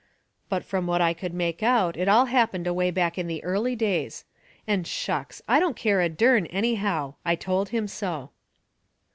But 0.49 0.63
from 0.65 0.87
what 0.87 0.99
I 0.99 1.13
could 1.13 1.31
make 1.35 1.61
out 1.61 1.95
it 1.95 2.07
all 2.07 2.25
happened 2.25 2.65
away 2.65 2.89
back 2.89 3.19
in 3.19 3.27
the 3.27 3.43
early 3.43 3.75
days. 3.75 4.25
And 4.65 4.87
shucks! 4.87 5.43
I 5.47 5.59
didn't 5.59 5.75
care 5.75 6.01
a 6.01 6.09
dern, 6.09 6.47
anyhow. 6.47 7.13
I 7.23 7.35
told 7.35 7.69
him 7.69 7.87
so. 7.87 8.31